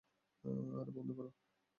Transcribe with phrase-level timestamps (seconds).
[0.79, 1.29] আরে বন্ধ করো।